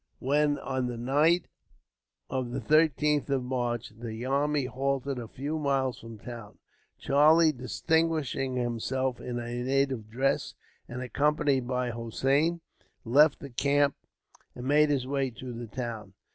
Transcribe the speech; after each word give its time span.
When, 0.17 0.57
on 0.57 0.87
the 0.87 0.97
night 0.97 1.45
of 2.27 2.49
the 2.49 2.59
13th 2.59 3.29
of 3.29 3.43
March, 3.43 3.93
the 3.95 4.25
army 4.25 4.65
halted 4.65 5.19
a 5.19 5.27
few 5.27 5.59
miles 5.59 5.99
from 5.99 6.17
the 6.17 6.23
town, 6.23 6.57
Charlie, 6.97 7.51
disguising 7.51 8.55
himself 8.55 9.19
in 9.21 9.37
a 9.37 9.61
native 9.63 10.09
dress 10.09 10.55
and 10.87 11.03
accompanied 11.03 11.67
by 11.67 11.91
Hossein, 11.91 12.61
left 13.05 13.41
the 13.41 13.51
camp 13.51 13.95
and 14.55 14.65
made 14.65 14.89
his 14.89 15.05
way 15.05 15.29
to 15.29 15.53
the 15.53 15.67
town. 15.67 16.13